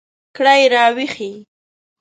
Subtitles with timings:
[0.35, 1.31] کړئ را ویښې